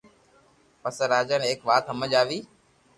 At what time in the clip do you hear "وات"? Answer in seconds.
1.69-1.83